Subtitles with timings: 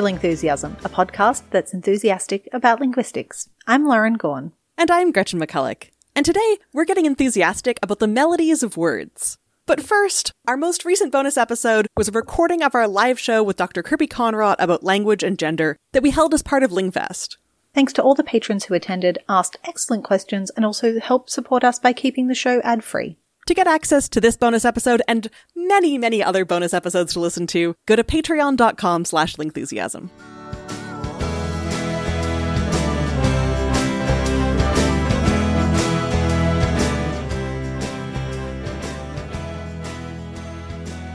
[0.00, 3.50] To Lingthusiasm, a podcast that's enthusiastic about linguistics.
[3.66, 4.52] I'm Lauren Gawne.
[4.78, 5.90] And I'm Gretchen McCulloch.
[6.16, 9.36] And today, we're getting enthusiastic about the melodies of words.
[9.66, 13.58] But first, our most recent bonus episode was a recording of our live show with
[13.58, 13.82] Dr.
[13.82, 17.36] Kirby Conrod about language and gender that we held as part of Lingfest.
[17.74, 21.78] Thanks to all the patrons who attended, asked excellent questions, and also helped support us
[21.78, 23.18] by keeping the show ad free.
[23.50, 27.48] To get access to this bonus episode and many, many other bonus episodes to listen
[27.48, 30.08] to, go to patreon.com slash lingthusiasm.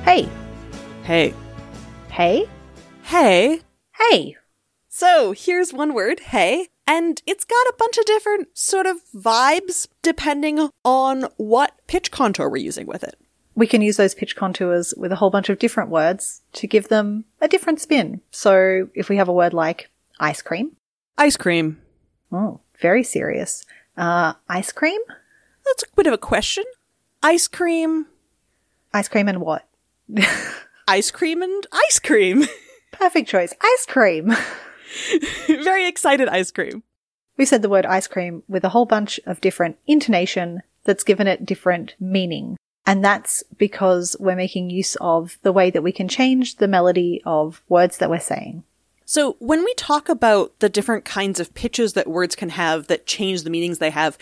[0.04, 0.28] Hey,
[1.04, 1.34] Hey.
[2.12, 2.50] hey,
[3.04, 3.62] Hey.
[3.94, 4.36] hey.
[4.90, 9.88] So here's one word, hey, and it's got a bunch of different sort of vibes
[10.02, 13.16] depending on what pitch contour we're using with it.
[13.55, 16.90] We can use those pitch contours with a whole bunch of different words to give
[16.90, 18.22] them a different spin.
[18.32, 20.76] So if we have a word like ice cream,
[21.18, 21.82] Ice cream.
[22.34, 23.66] oh, very serious.
[23.96, 24.99] Uh, ice cream?
[25.66, 26.66] That's a bit of a question.
[27.24, 28.08] Ice cream,
[28.94, 29.68] Ice cream and what?
[30.88, 32.46] ice cream, and ice cream.
[32.92, 33.54] Perfect choice.
[33.62, 34.34] Ice cream.
[35.48, 36.84] Very excited ice cream.
[37.38, 41.27] We said the word ice cream with a whole bunch of different intonation that's given
[41.27, 42.58] it different meaning.
[42.86, 47.22] And that's because we're making use of the way that we can change the melody
[47.26, 48.64] of words that we're saying.
[49.05, 53.05] So when we talk about the different kinds of pitches that words can have that
[53.05, 54.18] change the meanings they have,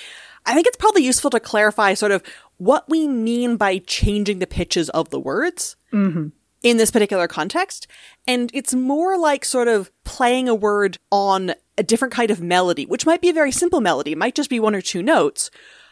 [0.46, 2.24] I think it's probably useful to clarify sort of
[2.58, 5.76] what we mean by changing the pitches of the words.
[5.92, 6.30] Mm-hmm.
[6.64, 7.88] In this particular context.
[8.26, 12.86] And it's more like sort of playing a word on a different kind of melody,
[12.86, 14.14] which might be a very simple melody.
[14.14, 15.52] It might just be one or two notes.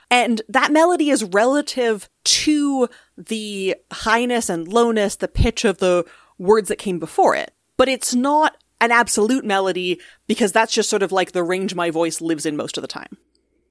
[0.10, 6.06] And that melody is relative to the highness and lowness, the pitch of the
[6.38, 7.54] words that came before it.
[7.78, 11.92] But it's not an absolute melody because that's just sort of like the range my
[11.92, 13.18] voice lives in most of the time.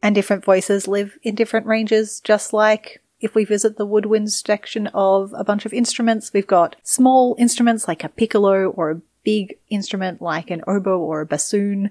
[0.03, 4.87] And different voices live in different ranges, just like if we visit the woodwind section
[4.89, 9.57] of a bunch of instruments, we've got small instruments like a piccolo or a big
[9.69, 11.91] instrument like an oboe or a bassoon,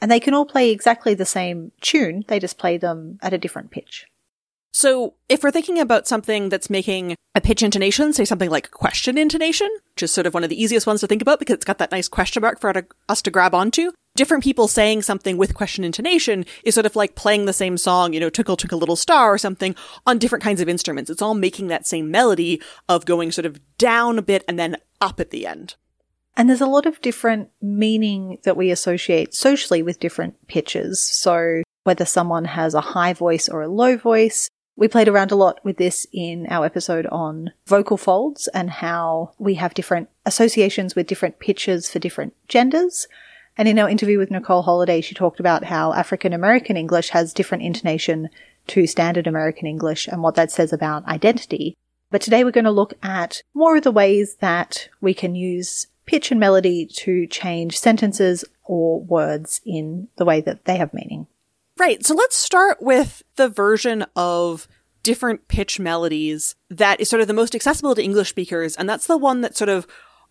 [0.00, 3.38] and they can all play exactly the same tune, they just play them at a
[3.38, 4.06] different pitch.
[4.72, 9.16] So if we're thinking about something that's making a pitch intonation, say something like question
[9.16, 11.64] intonation, which is sort of one of the easiest ones to think about because it's
[11.64, 12.74] got that nice question mark for
[13.08, 13.92] us to grab onto.
[14.16, 18.14] Different people saying something with question intonation is sort of like playing the same song,
[18.14, 21.10] you know, Twinkle Twinkle Little Star or something on different kinds of instruments.
[21.10, 24.78] It's all making that same melody of going sort of down a bit and then
[25.02, 25.74] up at the end.
[26.34, 30.98] And there's a lot of different meaning that we associate socially with different pitches.
[30.98, 35.36] So whether someone has a high voice or a low voice, we played around a
[35.36, 40.96] lot with this in our episode on vocal folds and how we have different associations
[40.96, 43.06] with different pitches for different genders.
[43.56, 47.32] And in our interview with Nicole Holliday, she talked about how African American English has
[47.32, 48.28] different intonation
[48.68, 51.76] to standard American English and what that says about identity.
[52.10, 55.86] But today we're going to look at more of the ways that we can use
[56.04, 61.26] pitch and melody to change sentences or words in the way that they have meaning.
[61.78, 62.04] Right.
[62.04, 64.68] So let's start with the version of
[65.02, 68.76] different pitch melodies that is sort of the most accessible to English speakers.
[68.76, 69.86] And that's the one that sort of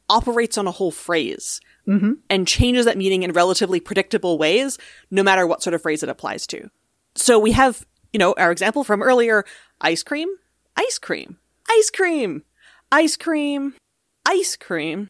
[0.10, 2.14] operates on a whole phrase Mm-hmm.
[2.32, 4.80] and changes that meaning in relatively predictable ways,
[5.12, 6.70] no matter what sort of phrase it applies to.
[7.16, 9.46] So we have, you know, our example from earlier,
[9.82, 10.30] ice cream,
[10.76, 11.38] ice cream,
[11.70, 12.44] ice cream,
[12.92, 13.76] ice cream,
[14.26, 15.10] ice cream.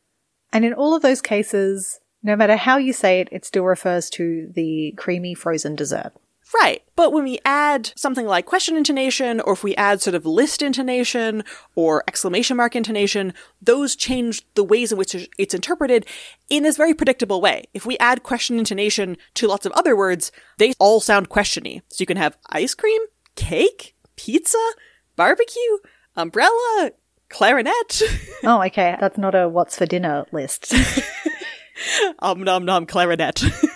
[0.52, 4.10] And in all of those cases, no matter how you say it, it still refers
[4.12, 6.12] to the creamy frozen dessert.
[6.54, 6.84] Right.
[6.96, 10.62] But when we add something like question intonation, or if we add sort of list
[10.62, 11.44] intonation
[11.76, 16.06] or exclamation mark intonation, those change the ways in which it's interpreted
[16.50, 17.66] in this very predictable way.
[17.74, 21.82] If we add question intonation to lots of other words, they all sound questiony.
[21.90, 23.02] So you can have ice cream,
[23.36, 24.64] cake, pizza,
[25.16, 25.78] barbecue,
[26.16, 26.92] umbrella,
[27.30, 28.02] clarinet,
[28.44, 28.96] Oh, okay.
[29.00, 30.74] That's not a what's for dinner list.
[32.20, 33.44] um nom nom clarinet.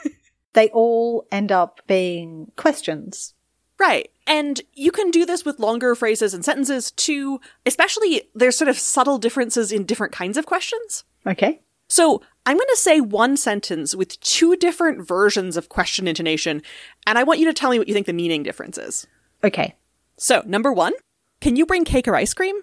[0.60, 3.34] they all end up being questions.
[3.80, 4.12] Right.
[4.28, 8.78] And you can do this with longer phrases and sentences too, especially there's sort of
[8.78, 11.06] subtle differences in different kinds of questions.
[11.26, 11.62] Okay.
[11.88, 16.62] So I'm going to say one sentence with two different versions of question intonation,
[17.08, 19.08] and I want you to tell me what you think the meaning difference is.
[19.44, 19.76] Okay.
[20.18, 20.94] So, number one,
[21.40, 22.60] can you bring cake or ice cream?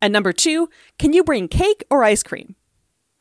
[0.00, 2.56] And number two, can you bring cake or ice cream?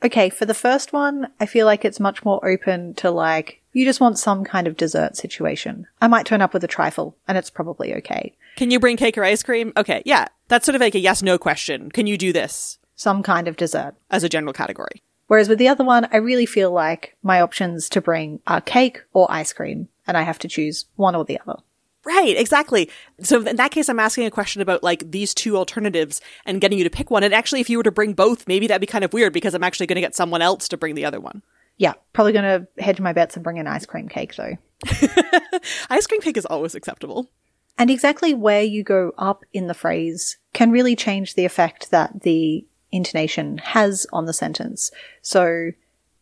[0.01, 3.86] Okay, for the first one, I feel like it's much more open to like, you
[3.86, 5.88] just want some kind of dessert situation.
[6.01, 8.33] I might turn up with a trifle, and it's probably okay.
[8.56, 9.71] Can you bring cake or ice cream?
[9.77, 10.27] Okay, yeah.
[10.48, 11.92] That's sort of like a yes no question.
[11.92, 13.94] Can you do this Some kind of dessert.
[14.10, 15.04] as a general category?
[15.27, 19.04] Whereas with the other one, I really feel like my options to bring are cake
[19.13, 21.60] or ice cream, and I have to choose one or the other.
[22.06, 22.89] Right, exactly.
[23.21, 26.77] So in that case, I'm asking a question about like these two alternatives and getting
[26.80, 27.24] you to pick one.
[27.24, 29.54] And actually, if you were to bring both, maybe that'd be kind of weird because
[29.54, 31.44] I'm actually going to get someone else to bring the other one.
[31.79, 34.57] Yeah, probably going to hedge my bets and bring an ice cream cake though.
[35.89, 37.31] ice cream cake is always acceptable.
[37.77, 42.23] And exactly where you go up in the phrase can really change the effect that
[42.23, 44.91] the intonation has on the sentence.
[45.21, 45.71] So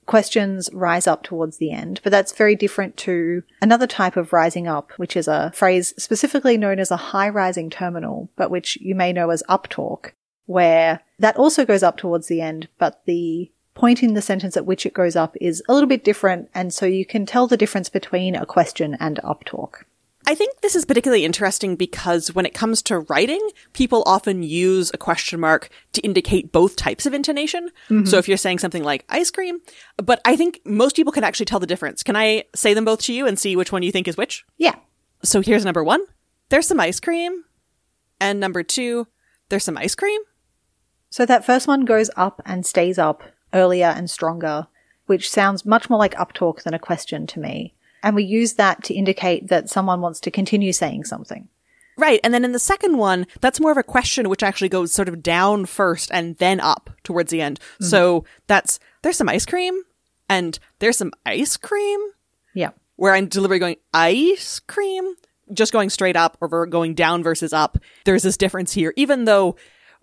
[0.06, 4.68] questions rise up towards the end, but that's very different to another type of rising
[4.68, 8.94] up, which is a phrase specifically known as a high rising terminal, but which you
[8.94, 10.12] may know as uptalk,
[10.46, 14.66] where that also goes up towards the end, but the point in the sentence at
[14.66, 17.56] which it goes up is a little bit different, and so you can tell the
[17.56, 19.84] difference between a question and uptalk.
[20.26, 23.40] I think this is particularly interesting because when it comes to writing,
[23.74, 27.70] people often use a question mark to indicate both types of intonation.
[27.90, 28.06] Mm-hmm.
[28.06, 29.60] So if you're saying something like ice cream,
[29.96, 32.04] but I think most people can actually tell the difference.
[32.04, 34.44] Can I say them both to you and see which one you think is which?
[34.58, 34.76] Yeah.
[35.24, 36.02] So here's number one.
[36.50, 37.46] There's some ice cream.
[38.20, 39.08] And number two,
[39.50, 40.20] there's some ice cream.
[41.10, 43.24] So that first one goes up and stays up
[43.54, 44.68] earlier and stronger,
[45.06, 47.74] which sounds much more like uptalk than a question to me.
[48.04, 51.48] And we use that to indicate that someone wants to continue saying something.
[51.98, 52.20] Right.
[52.24, 55.10] And then in the second one, that's more of a question which actually goes sort
[55.10, 57.60] of down first and then up towards the end.
[57.60, 57.86] Mm-hmm.
[57.86, 59.82] So that's, there's some ice cream
[60.30, 62.00] and there's some ice cream.
[62.54, 62.72] Yeah.
[62.98, 65.16] Where I'm deliberately going ice cream,
[65.54, 67.80] just going straight up or going down versus up.
[68.06, 69.56] There's this difference here, even though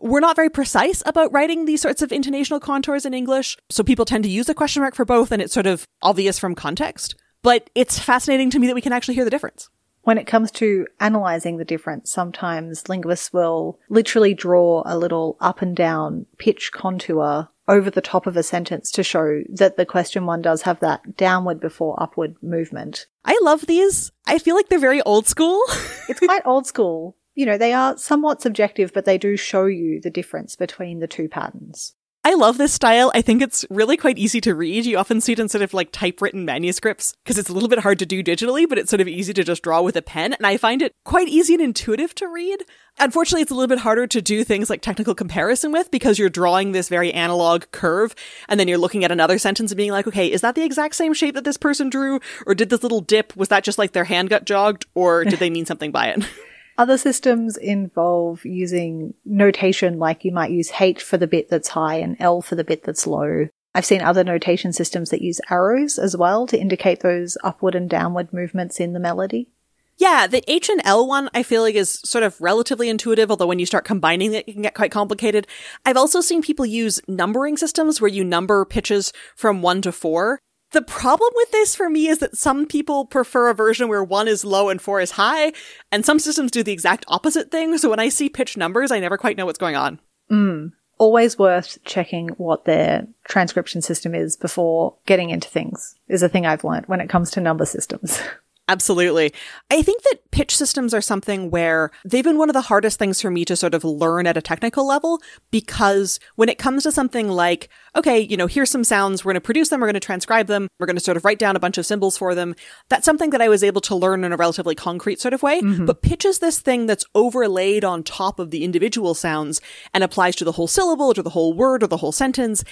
[0.04, 3.56] we're not very precise about writing these sorts of intonational contours in English.
[3.70, 6.38] So people tend to use a question mark for both and it's sort of obvious
[6.38, 7.14] from context.
[7.42, 9.70] But it's fascinating to me that we can actually hear the difference.
[10.02, 15.62] When it comes to analyzing the difference, sometimes linguists will literally draw a little up
[15.62, 20.26] and down pitch contour over the top of a sentence to show that the question
[20.26, 23.06] one does have that downward before upward movement.
[23.24, 24.12] I love these.
[24.26, 25.62] I feel like they're very old school.
[26.10, 27.16] it's quite old school.
[27.34, 31.08] You know, they are somewhat subjective, but they do show you the difference between the
[31.08, 31.94] two patterns.
[32.26, 33.12] I love this style.
[33.14, 34.86] I think it's really quite easy to read.
[34.86, 37.80] You often see it in sort of like typewritten manuscripts because it's a little bit
[37.80, 40.32] hard to do digitally, but it's sort of easy to just draw with a pen.
[40.32, 42.64] And I find it quite easy and intuitive to read.
[42.98, 46.30] Unfortunately, it's a little bit harder to do things like technical comparison with because you're
[46.30, 48.14] drawing this very analog curve
[48.48, 50.94] and then you're looking at another sentence and being like, okay, is that the exact
[50.94, 52.20] same shape that this person drew?
[52.46, 54.86] Or did this little dip, was that just like their hand got jogged?
[54.94, 56.24] Or did they mean something by it?
[56.76, 61.96] Other systems involve using notation like you might use H for the bit that's high
[61.96, 63.48] and L for the bit that's low.
[63.76, 67.88] I've seen other notation systems that use arrows as well to indicate those upward and
[67.88, 69.48] downward movements in the melody.
[69.96, 73.46] Yeah, the H and L one I feel like is sort of relatively intuitive, although
[73.46, 75.46] when you start combining it, it can get quite complicated.
[75.86, 80.40] I've also seen people use numbering systems where you number pitches from one to four.
[80.74, 84.26] The problem with this for me is that some people prefer a version where one
[84.26, 85.52] is low and four is high,
[85.92, 87.78] and some systems do the exact opposite thing.
[87.78, 90.00] So when I see pitch numbers, I never quite know what's going on.
[90.32, 90.72] Mm.
[90.98, 96.44] Always worth checking what their transcription system is before getting into things, is a thing
[96.44, 98.20] I've learned when it comes to number systems.
[98.66, 99.32] Absolutely.
[99.70, 103.20] I think that pitch systems are something where they've been one of the hardest things
[103.20, 106.92] for me to sort of learn at a technical level because when it comes to
[106.92, 109.94] something like, okay, you know, here's some sounds, we're going to produce them, we're going
[109.94, 112.34] to transcribe them, we're going to sort of write down a bunch of symbols for
[112.34, 112.54] them.
[112.88, 115.60] That's something that I was able to learn in a relatively concrete sort of way.
[115.60, 115.84] Mm-hmm.
[115.84, 119.60] But pitch is this thing that's overlaid on top of the individual sounds
[119.92, 122.64] and applies to the whole syllable or to the whole word or the whole sentence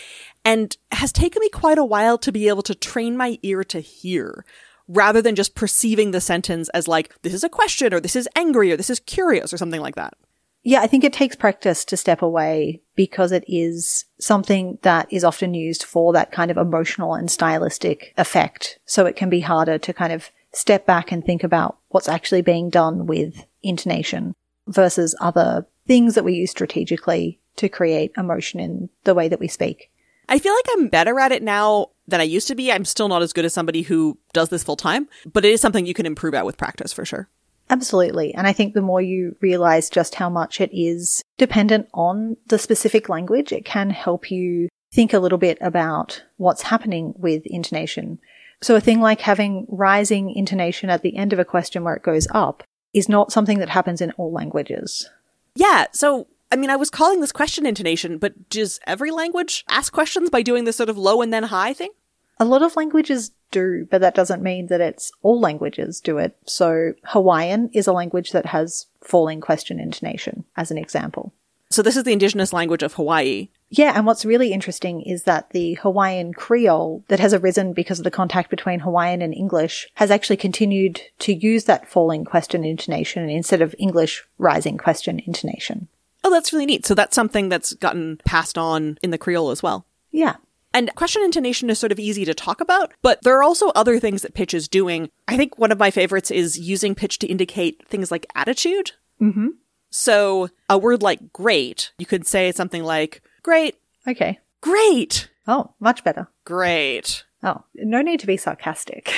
[0.43, 3.81] and has taken me quite a while to be able to train my ear to
[3.81, 4.45] hear
[4.89, 8.29] rather than just perceiving the sentence as like, this is a question or this is
[8.37, 10.15] angry or this is curious or something like that.
[10.65, 15.25] Yeah, I think it takes practice to step away because it is something that is
[15.25, 18.79] often used for that kind of emotional and stylistic effect.
[18.85, 22.43] So it can be harder to kind of step back and think about what's actually
[22.43, 24.35] being done with intonation
[24.69, 29.49] versus other things that we use strategically to create emotion in the way that we
[29.49, 29.91] speak.
[30.29, 32.73] I feel like I'm better at it now than I used to be.
[32.73, 35.61] I'm still not as good as somebody who does this full time, but it is
[35.61, 37.29] something you can improve at with practice for sure.
[37.71, 38.35] Absolutely.
[38.35, 42.59] And I think the more you realize just how much it is dependent on the
[42.59, 48.19] specific language, it can help you think a little bit about what's happening with intonation.
[48.61, 52.03] So a thing like having rising intonation at the end of a question where it
[52.03, 55.09] goes up is not something that happens in all languages.
[55.55, 55.87] Yeah.
[55.93, 60.29] So I mean, I was calling this question intonation, but does every language ask questions
[60.29, 61.91] by doing this sort of low and then high thing?
[62.39, 66.37] A lot of languages do, but that doesn't mean that it's all languages do it.
[66.45, 71.33] So Hawaiian is a language that has falling question intonation, as an example.
[71.71, 73.49] So this is the indigenous language of Hawaii.
[73.71, 78.05] Yeah, and what's really interesting is that the Hawaiian Creole that has arisen because of
[78.05, 83.31] the contact between Hawaiian and English has actually continued to use that falling question intonation
[83.31, 85.89] instead of English rising question intonation.
[86.25, 86.87] Oh, that's really neat.
[86.87, 89.87] So that's something that's gotten passed on in the Creole as well.
[90.11, 90.37] Yeah.
[90.75, 93.99] And question intonation is sort of easy to talk about, but there are also other
[94.01, 95.11] things that pitch is doing.
[95.29, 98.93] I think one of my favorites is using pitch to indicate things like attitude.
[99.21, 99.49] Mm-hmm.
[99.91, 103.77] So a word like great, you could say something like, great,
[104.09, 104.39] Okay.
[104.63, 106.29] great, Oh, much better.
[106.45, 107.25] great.
[107.43, 109.13] Oh, no need to be sarcastic.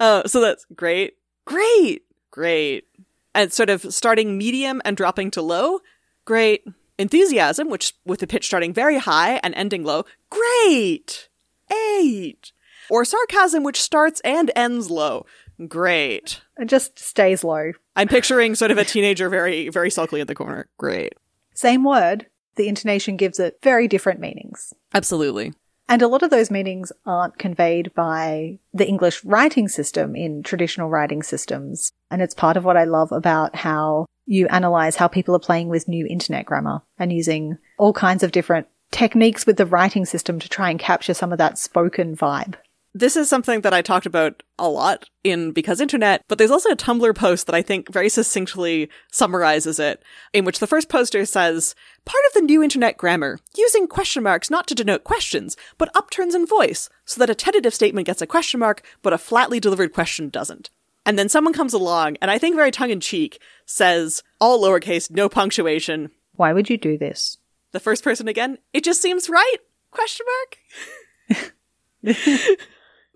[0.00, 2.84] Uh, so that's great, great, great.
[3.34, 5.80] And sort of starting medium and dropping to low,
[6.24, 6.64] great.
[6.98, 11.28] Enthusiasm, which with the pitch starting very high and ending low, great,
[11.72, 12.52] eight.
[12.90, 15.26] Or sarcasm, which starts and ends low,
[15.68, 16.40] great.
[16.58, 17.72] it just stays low.
[17.94, 20.68] I'm picturing sort of a teenager very, very sulkily in the corner.
[20.78, 21.12] Great.
[21.54, 24.72] Same word, the intonation gives it very different meanings.
[24.94, 25.52] Absolutely.
[25.88, 30.90] And a lot of those meanings aren't conveyed by the English writing system in traditional
[30.90, 31.90] writing systems.
[32.10, 35.68] And it's part of what I love about how you analyze how people are playing
[35.68, 40.38] with new internet grammar and using all kinds of different techniques with the writing system
[40.38, 42.54] to try and capture some of that spoken vibe.
[42.98, 46.70] This is something that I talked about a lot in Because Internet, but there's also
[46.70, 50.02] a Tumblr post that I think very succinctly summarizes it,
[50.32, 54.50] in which the first poster says, part of the new internet grammar, using question marks
[54.50, 58.26] not to denote questions, but upturns in voice, so that a tentative statement gets a
[58.26, 60.68] question mark, but a flatly delivered question doesn't.
[61.06, 65.08] And then someone comes along, and I think very tongue in cheek, says, all lowercase,
[65.08, 66.10] no punctuation.
[66.34, 67.38] Why would you do this?
[67.70, 69.58] The first person again, it just seems right?
[69.92, 70.26] Question
[71.30, 71.54] mark?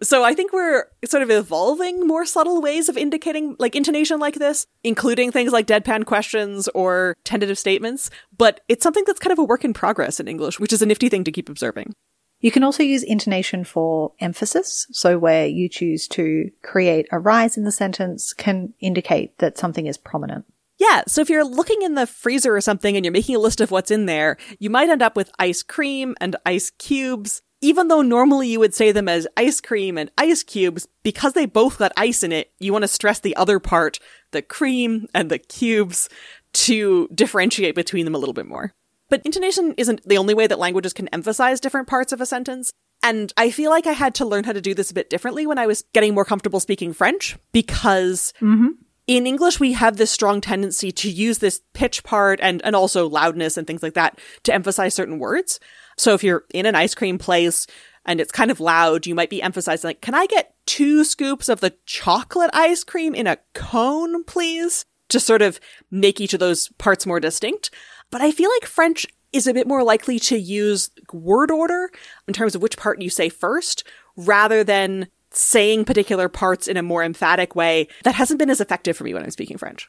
[0.03, 4.35] So I think we're sort of evolving more subtle ways of indicating like intonation like
[4.35, 9.39] this, including things like deadpan questions or tentative statements, but it's something that's kind of
[9.39, 11.95] a work in progress in English, which is a nifty thing to keep observing.
[12.41, 14.89] You can also use intonation for emphasis.
[14.91, 19.87] So where you choose to create a rise in the sentence can indicate that something
[19.87, 20.45] is prominent.
[20.79, 23.61] Yeah, so if you're looking in the freezer or something and you're making a list
[23.61, 27.43] of what's in there, you might end up with ice cream and ice cubes.
[27.63, 31.47] Even though normally you would say them as ice cream and ice cubes, because they
[31.47, 33.99] both got ice in it, you want to stress the other part,
[34.33, 36.09] the cream and the cubes,
[36.53, 38.75] to differentiate between them a little bit more.
[39.09, 42.73] But intonation isn't the only way that languages can emphasize different parts of a sentence.
[43.03, 45.47] And I feel like I had to learn how to do this a bit differently
[45.47, 48.69] when I was getting more comfortable speaking French because mm-hmm.
[49.07, 53.09] in English, we have this strong tendency to use this pitch part and, and also
[53.09, 55.61] loudness and things like that to emphasize certain words.
[55.97, 57.67] So if you're in an ice cream place
[58.05, 61.49] and it's kind of loud, you might be emphasizing like, can I get two scoops
[61.49, 64.85] of the chocolate ice cream in a cone, please?
[65.11, 67.71] To sort of make each of those parts more distinct.
[68.11, 71.91] But I feel like French is a bit more likely to use word order
[72.27, 73.85] in terms of which part you say first
[74.17, 78.97] rather than saying particular parts in a more emphatic way that hasn't been as effective
[78.97, 79.89] for me when I'm speaking French.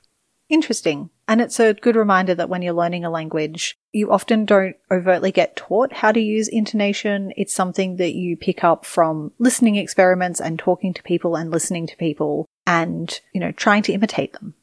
[0.53, 1.10] Interesting.
[1.27, 5.31] And it's a good reminder that when you're learning a language, you often don't overtly
[5.31, 7.33] get taught how to use intonation.
[7.36, 11.88] It's something that you pick up from listening experiments and talking to people and listening
[11.88, 14.53] to people and, you know, trying to imitate them.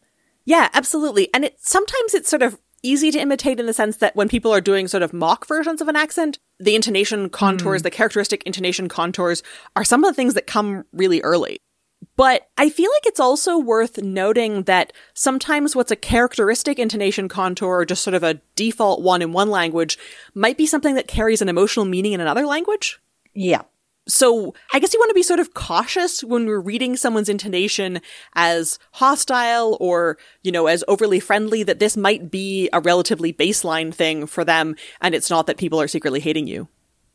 [0.45, 1.29] Yeah, absolutely.
[1.35, 4.55] And it sometimes it's sort of easy to imitate in the sense that when people
[4.55, 7.85] are doing sort of mock versions of an accent, the intonation contours, mm.
[7.85, 9.43] the characteristic intonation contours
[9.75, 11.59] are some of the things that come really early.
[12.17, 17.79] But I feel like it's also worth noting that sometimes what's a characteristic intonation contour
[17.79, 19.99] or just sort of a default one in one language
[20.35, 23.01] might be something that carries an emotional meaning in another language.
[23.35, 23.63] Yeah.
[24.09, 28.01] So I guess you want to be sort of cautious when we're reading someone's intonation
[28.35, 33.95] as hostile or, you know, as overly friendly that this might be a relatively baseline
[33.95, 36.69] thing for them and it's not that people are secretly hating you.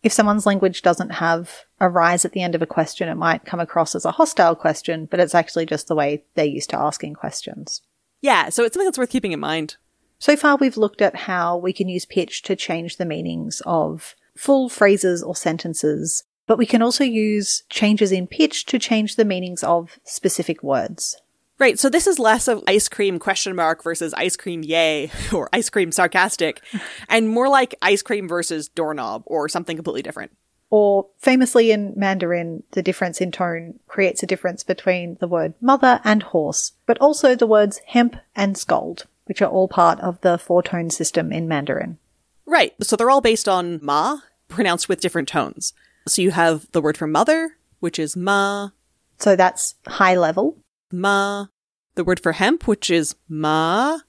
[0.05, 3.43] If someone's language doesn't have a rise at the end of a question, it might
[3.43, 6.79] come across as a hostile question, but it's actually just the way they're used to
[6.79, 7.81] asking questions.
[8.21, 9.77] Yeah, so it's something that's worth keeping in mind.
[10.19, 14.13] So far, we've looked at how we can use pitch to change the meanings of
[14.37, 19.25] full phrases or sentences, but we can also use changes in pitch to change the
[19.25, 21.19] meanings of specific words.
[21.57, 25.49] Right, so this is less of ice cream question mark versus ice cream yay or
[25.53, 26.61] ice cream sarcastic
[27.09, 30.31] and more like ice cream versus doorknob or something completely different.
[30.69, 36.01] Or famously in Mandarin, the difference in tone creates a difference between the word mother
[36.03, 40.37] and horse, but also the words hemp and scold, which are all part of the
[40.37, 41.99] four tone system in Mandarin.
[42.45, 44.19] Right, so they're all based on ma,
[44.49, 45.73] pronounced with different tones.
[46.07, 48.69] So you have the word for mother, which is ma,
[49.17, 50.57] So that's high level.
[50.99, 51.47] Ma.
[51.95, 53.99] The word for hemp, which is ma,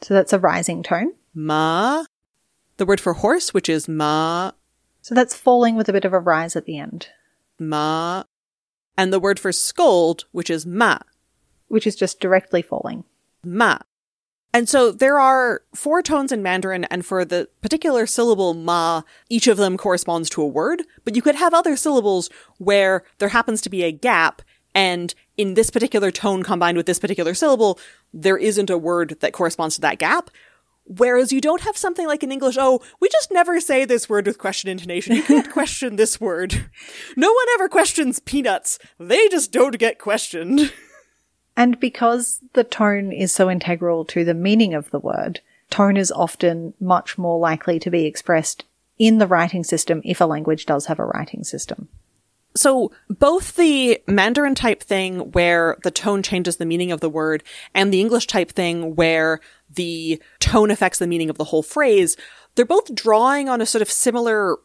[0.00, 1.14] So that's a rising tone.
[1.34, 2.04] ma.
[2.76, 4.52] the word for horse, which is ma,
[5.02, 7.08] So that's falling with a bit of a rise at the end,
[7.58, 8.24] ma,
[8.96, 10.98] and the word for scold, which is ma,
[11.68, 13.04] which is just directly falling.
[13.44, 13.78] ma.
[14.52, 19.48] And so there are four tones in Mandarin, and for the particular syllable ma, each
[19.48, 23.60] of them corresponds to a word, but you could have other syllables where there happens
[23.62, 27.78] to be a gap, and in this particular tone combined with this particular syllable,
[28.12, 30.30] there isn't a word that corresponds to that gap.
[30.86, 34.26] Whereas you don't have something like in English, oh, we just never say this word
[34.26, 35.16] with question intonation.
[35.16, 36.70] You can't question this word.
[37.16, 38.78] No one ever questions peanuts.
[38.98, 40.72] They just don't get questioned.
[41.56, 46.12] And because the tone is so integral to the meaning of the word, tone is
[46.12, 48.64] often much more likely to be expressed
[48.98, 51.88] in the writing system if a language does have a writing system.
[52.56, 57.42] So both the Mandarin type thing where the tone changes the meaning of the word
[57.74, 62.16] and the English type thing where the tone affects the meaning of the whole phrase,
[62.54, 64.56] they're both drawing on a sort of similar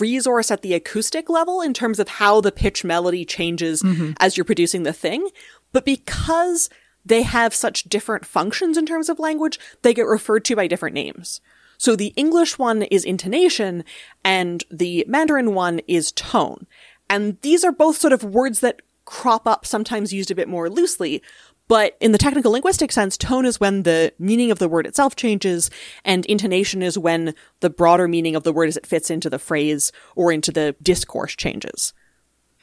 [0.00, 4.12] resource at the acoustic level in terms of how the pitch melody changes mm-hmm.
[4.18, 5.28] as you're producing the thing.
[5.72, 6.70] But because
[7.04, 10.94] they have such different functions in terms of language, they get referred to by different
[10.94, 11.40] names.
[11.78, 13.84] So the English one is intonation
[14.24, 16.66] and the Mandarin one is tone.
[17.10, 20.68] And these are both sort of words that crop up, sometimes used a bit more
[20.68, 21.22] loosely.
[21.66, 25.16] But in the technical linguistic sense, tone is when the meaning of the word itself
[25.16, 25.70] changes,
[26.04, 29.38] and intonation is when the broader meaning of the word as it fits into the
[29.38, 31.92] phrase or into the discourse changes.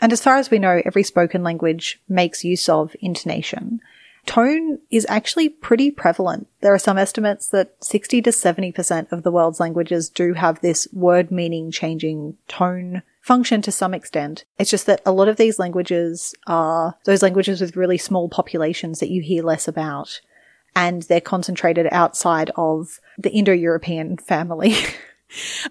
[0.02, 3.80] And as far as we know, every spoken language makes use of intonation.
[4.26, 6.48] Tone is actually pretty prevalent.
[6.62, 10.88] There are some estimates that 60 to 70% of the world's languages do have this
[10.92, 14.46] word meaning changing tone function to some extent.
[14.60, 19.00] It's just that a lot of these languages are those languages with really small populations
[19.00, 20.22] that you hear less about.
[20.76, 24.76] And they're concentrated outside of the Indo-European family.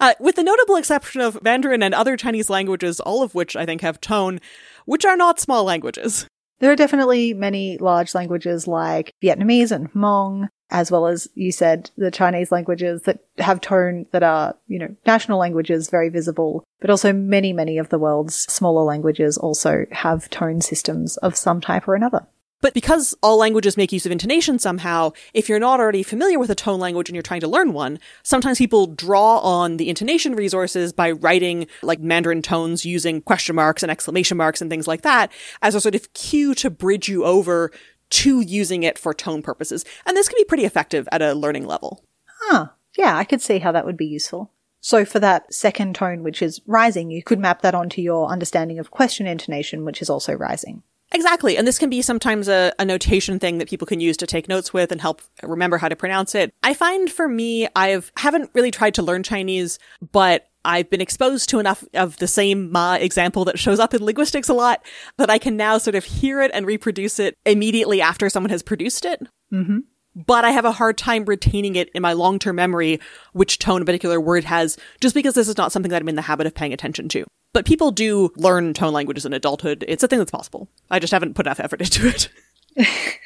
[0.00, 3.64] Uh, with the notable exception of Mandarin and other Chinese languages, all of which I
[3.64, 4.40] think have tone,
[4.84, 6.26] which are not small languages.
[6.58, 11.90] There are definitely many large languages like Vietnamese and Hmong, as well as you said,
[11.96, 16.64] the Chinese languages that have tone that are, you know, national languages, very visible.
[16.80, 21.60] But also many, many of the world's smaller languages also have tone systems of some
[21.60, 22.26] type or another.
[22.64, 26.48] But because all languages make use of intonation somehow, if you're not already familiar with
[26.48, 30.34] a tone language and you're trying to learn one, sometimes people draw on the intonation
[30.34, 35.02] resources by writing like Mandarin tones using question marks and exclamation marks and things like
[35.02, 37.70] that as a sort of cue to bridge you over
[38.10, 39.84] to using it for tone purposes.
[40.06, 42.04] And this can be pretty effective at a learning level.
[42.26, 42.68] Huh.
[42.96, 44.50] Yeah, I could see how that would be useful.
[44.80, 48.78] So for that second tone, which is rising, you could map that onto your understanding
[48.78, 50.82] of question intonation, which is also rising.
[51.12, 51.56] Exactly.
[51.56, 54.48] And this can be sometimes a, a, notation thing that people can use to take
[54.48, 56.52] notes with and help remember how to pronounce it.
[56.62, 59.78] I find for me, I've haven't really tried to learn Chinese,
[60.12, 64.04] but I've been exposed to enough of the same ma example that shows up in
[64.04, 64.84] linguistics a lot
[65.18, 68.62] that I can now sort of hear it and reproduce it immediately after someone has
[68.62, 69.22] produced it.
[69.52, 69.78] Mm-hmm.
[70.14, 73.00] But I have a hard time retaining it in my long-term memory,
[73.32, 76.14] which tone a particular word has, just because this is not something that I'm in
[76.14, 77.24] the habit of paying attention to.
[77.52, 79.84] But people do learn tone languages in adulthood.
[79.88, 80.68] It's a thing that's possible.
[80.90, 82.28] I just haven't put enough effort into it.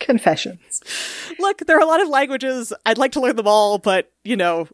[0.00, 0.82] Confessions.
[1.38, 2.72] Look, there are a lot of languages.
[2.84, 4.66] I'd like to learn them all, but, you know,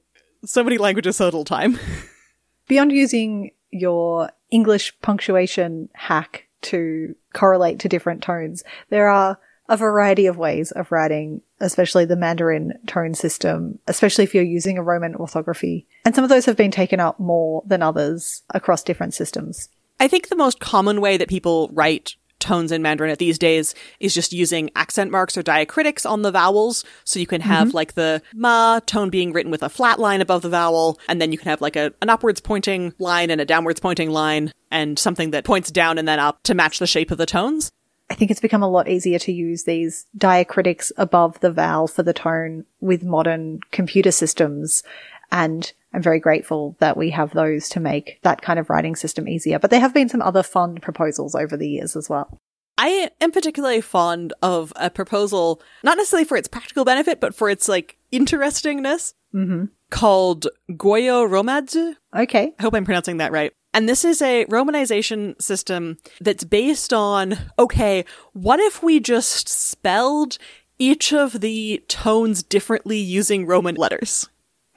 [0.44, 1.78] so many languages, so little time.
[2.68, 10.26] Beyond using your English punctuation hack to correlate to different tones, there are a variety
[10.26, 15.14] of ways of writing, especially the Mandarin tone system, especially if you're using a Roman
[15.14, 15.86] orthography.
[16.04, 19.68] And some of those have been taken up more than others across different systems.
[20.00, 24.14] I think the most common way that people write tones in Mandarin these days is
[24.14, 26.84] just using accent marks or diacritics on the vowels.
[27.04, 27.76] So you can have mm-hmm.
[27.76, 31.32] like the ma tone being written with a flat line above the vowel, and then
[31.32, 34.98] you can have like a, an upwards pointing line and a downwards pointing line, and
[34.98, 37.70] something that points down and then up to match the shape of the tones.
[38.10, 42.02] I think it's become a lot easier to use these diacritics above the vowel for
[42.02, 44.82] the tone with modern computer systems.
[45.30, 49.28] And I'm very grateful that we have those to make that kind of writing system
[49.28, 49.58] easier.
[49.58, 52.38] But there have been some other fun proposals over the years as well.
[52.76, 57.50] I am particularly fond of a proposal, not necessarily for its practical benefit, but for
[57.50, 59.64] its like interestingness, mm-hmm.
[59.90, 61.94] called Gwoyeu Romatzyh.
[62.16, 62.54] Okay.
[62.58, 63.52] I hope I'm pronouncing that right.
[63.74, 70.38] And this is a romanization system that's based on, okay, what if we just spelled
[70.78, 74.28] each of the tones differently using Roman letters?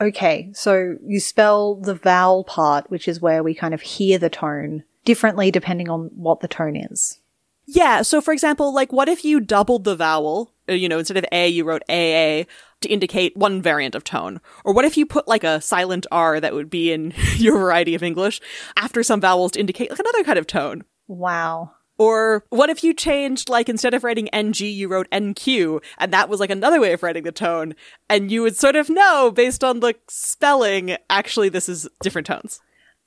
[0.02, 4.30] Okay, so you spell the vowel part, which is where we kind of hear the
[4.30, 7.20] tone, differently depending on what the tone is.
[7.68, 11.18] Yeah, so for example, like what if you doubled the vowel uh, you know, instead
[11.18, 12.46] of A, you wrote AA
[12.82, 14.40] to indicate one variant of tone?
[14.64, 17.94] Or what if you put like a silent R that would be in your variety
[17.96, 18.42] of English
[18.78, 20.84] after some vowels to indicate like another kind of tone?
[21.08, 21.74] Wow.
[22.02, 26.30] Or what if you changed, like, instead of writing NG, you wrote NQ, and that
[26.30, 27.76] was like another way of writing the tone,
[28.10, 32.60] and you would sort of know based on the spelling, actually, this is different tones.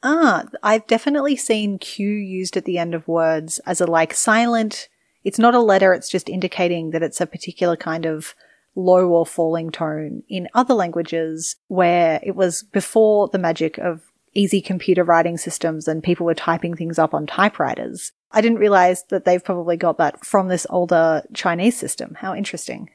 [0.04, 4.88] Ah, I've definitely seen Q used at the end of words as a like silent.
[5.24, 8.36] It's not a letter, it's just indicating that it's a particular kind of
[8.76, 14.02] low or falling tone in other languages where it was before the magic of
[14.34, 18.12] easy computer writing systems and people were typing things up on typewriters.
[18.34, 22.16] I didn't realize that they've probably got that from this older Chinese system.
[22.20, 22.90] How interesting.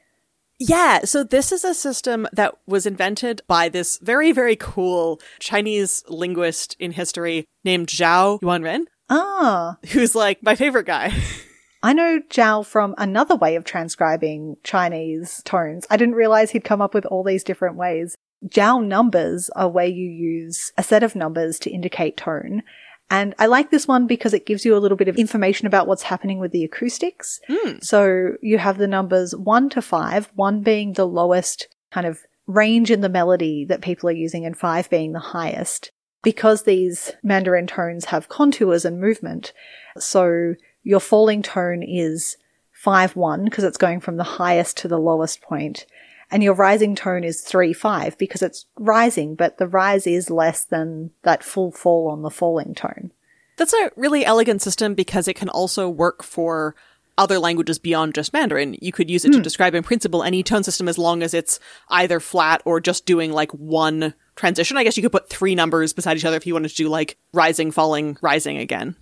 [0.58, 6.04] Yeah, so this is a system that was invented by this very, very cool Chinese
[6.06, 11.12] linguist in history named Zhao Yuanren, Ah, who's like my favorite guy.
[11.82, 15.86] I know Zhao from another way of transcribing Chinese tones.
[15.88, 18.14] I didn't realize he'd come up with all these different ways.
[18.46, 22.62] Zhao numbers are where you use a set of numbers to indicate tone.
[23.10, 25.88] And I like this one because it gives you a little bit of information about
[25.88, 27.40] what's happening with the acoustics.
[27.48, 27.78] Hmm.
[27.82, 32.90] So you have the numbers one to five, one being the lowest kind of range
[32.90, 35.90] in the melody that people are using and five being the highest.
[36.22, 39.54] Because these Mandarin tones have contours and movement,
[39.98, 42.36] so your falling tone is
[42.72, 45.86] 5 1 because it's going from the highest to the lowest point,
[46.30, 50.64] and your rising tone is 3 5 because it's rising, but the rise is less
[50.64, 53.12] than that full fall on the falling tone.
[53.56, 56.74] That's a really elegant system because it can also work for
[57.18, 58.76] other languages beyond just Mandarin.
[58.80, 59.42] You could use it to hmm.
[59.42, 63.32] describe in principle any tone system as long as it's either flat or just doing
[63.32, 64.78] like one transition.
[64.78, 66.88] I guess you could put three numbers beside each other if you wanted to do
[66.88, 68.96] like rising, falling, rising again.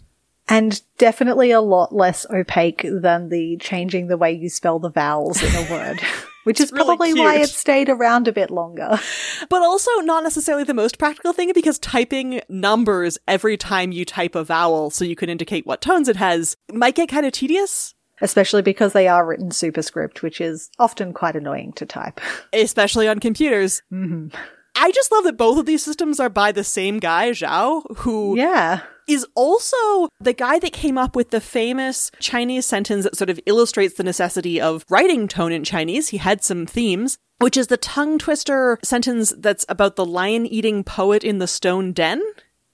[0.49, 5.43] And definitely a lot less opaque than the changing the way you spell the vowels
[5.43, 6.01] in a word,
[6.49, 8.99] which is really probably why it stayed around a bit longer.
[9.51, 14.35] But also not necessarily the most practical thing because typing numbers every time you type
[14.35, 17.95] a vowel so you can indicate what tones it has might get kind of tedious.
[18.23, 22.19] Especially because they are written superscript, which is often quite annoying to type.
[22.55, 23.83] especially on computers.
[23.93, 24.35] Mm-hmm.
[24.75, 28.39] I just love that both of these systems are by the same guy, Zhao, who
[28.39, 28.81] yeah.
[29.09, 33.41] Is also the guy that came up with the famous Chinese sentence that sort of
[33.47, 36.09] illustrates the necessity of writing tone in Chinese.
[36.09, 40.85] He had some themes, which is the tongue twister sentence that's about the lion eating
[40.85, 42.23] poet in the stone den.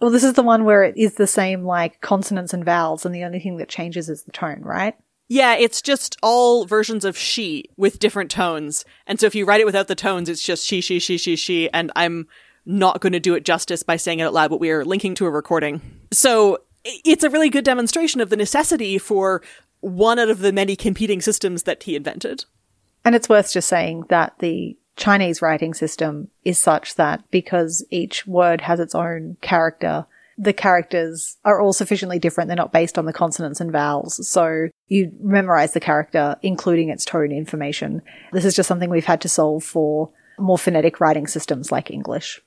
[0.01, 3.15] Well, this is the one where it is the same like consonants and vowels, and
[3.15, 4.95] the only thing that changes is the tone, right?
[5.29, 8.85] Yeah, it's just all versions of she with different tones.
[9.07, 11.37] And so if you write it without the tones, it's just she, she, she, she,
[11.37, 11.71] she.
[11.71, 12.29] And I'm
[12.67, 15.15] not going to do it justice by saying it out loud, but we are linking
[15.17, 15.81] to a recording.
[16.13, 19.43] So it's a really good demonstration of the necessity for
[19.81, 22.45] one out of the many competing systems that he invented.
[23.05, 28.27] And it's worth just saying that the Chinese writing system is such that because each
[28.27, 30.07] word has its own character,
[30.39, 32.49] the characters are all sufficiently different.
[32.49, 34.27] They're not based on the consonants and vowels.
[34.27, 38.03] So you memorize the character, including its tone information.
[38.33, 42.41] This is just something we've had to solve for more phonetic writing systems like English.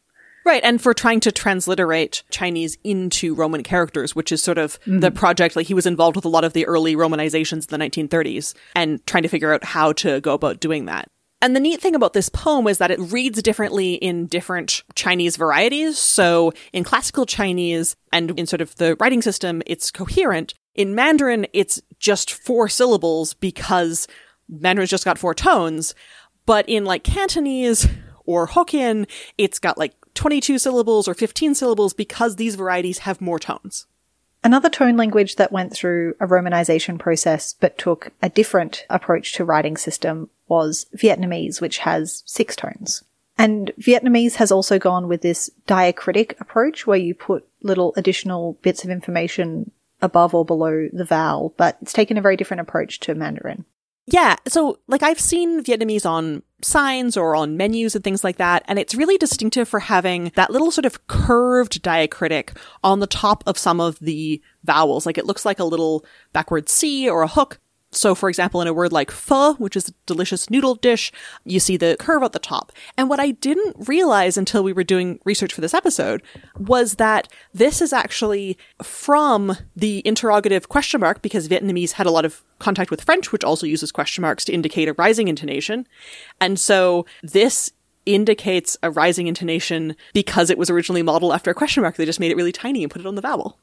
[0.48, 5.00] Right, and for trying to transliterate Chinese into Roman characters, which is sort of mm-hmm.
[5.00, 8.08] the project, like he was involved with a lot of the early Romanizations in the
[8.08, 11.12] 1930s and trying to figure out how to go about doing that.
[11.42, 15.36] And the neat thing about this poem is that it reads differently in different Chinese
[15.36, 15.98] varieties.
[15.98, 20.54] So in classical Chinese and in sort of the writing system, it's coherent.
[20.76, 24.08] In Mandarin, it's just four syllables because
[24.48, 25.94] Mandarin's just got four tones.
[26.46, 27.86] But in like Cantonese
[28.26, 33.40] or Hokkien, it's got like 22 syllables or 15 syllables because these varieties have more
[33.40, 33.86] tones.
[34.44, 39.46] Another tone language that went through a romanization process but took a different approach to
[39.46, 43.04] writing system was Vietnamese, which has six tones.
[43.38, 48.84] And Vietnamese has also gone with this diacritic approach where you put little additional bits
[48.84, 53.16] of information above or below the vowel, but it's taken a very different approach to
[53.16, 53.66] Mandarin.
[54.06, 58.63] Yeah, so like I've seen Vietnamese on signs or on menus and things like that,
[58.67, 63.43] and it's really distinctive for having that little sort of curved diacritic on the top
[63.46, 65.06] of some of the vowels.
[65.06, 67.60] Like it looks like a little backward C or a hook.
[67.98, 71.12] So, for example, in a word like pho, which is a delicious noodle dish,
[71.44, 72.72] you see the curve at the top.
[72.98, 76.22] And what I didn't realize until we were doing research for this episode
[76.58, 82.26] was that this is actually from the interrogative question mark because Vietnamese had a lot
[82.26, 85.88] of contact with French, which also uses question marks to indicate a rising intonation.
[86.40, 87.72] And so this
[88.06, 91.96] indicates a rising intonation because it was originally modeled after a question mark.
[91.96, 93.60] They just made it really tiny and put it on the vowel.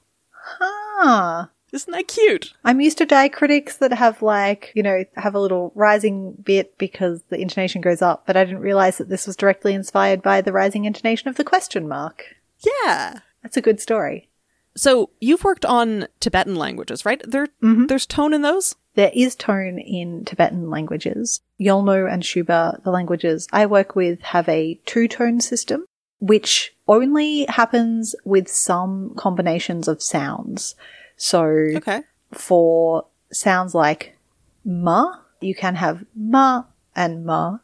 [0.60, 2.54] Ah, Isn't that cute?
[2.64, 7.22] I'm used to diacritics that have like, you know, have a little rising bit because
[7.30, 10.52] the intonation goes up, but I didn't realize that this was directly inspired by the
[10.52, 12.36] rising intonation of the question mark.
[12.60, 13.18] Yeah.
[13.42, 14.28] That's a good story.
[14.76, 17.20] So you've worked on Tibetan languages, right?
[17.26, 17.86] There, mm-hmm.
[17.86, 18.76] There's tone in those?
[18.94, 21.40] There is tone in Tibetan languages.
[21.60, 25.86] Yolmo and Syuba, the languages I work with, have a two tone system,
[26.20, 30.76] which only happens with some combinations of sounds.
[31.16, 31.44] So
[31.76, 32.02] Okay.
[32.32, 34.16] for sounds like
[34.64, 36.64] ma, you can have ma
[36.96, 37.58] and ma,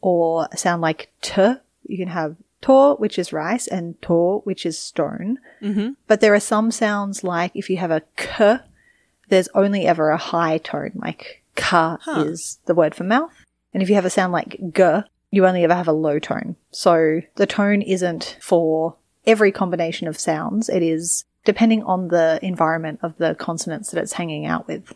[0.00, 1.54] or sound like t,
[1.86, 5.38] you can have tor, which is rice, and tor, which is stone.
[5.62, 5.90] Mm-hmm.
[6.06, 8.58] But there are some sounds like if you have a k,
[9.28, 12.24] there's only ever a high tone, like ka Huh.
[12.26, 13.32] is the word for mouth.
[13.74, 16.56] And if you have a sound like g, you only ever have a low tone.
[16.70, 20.68] So the tone isn't for every combination of sounds.
[20.68, 24.92] It is depending on the environment of the consonants that it's hanging out with.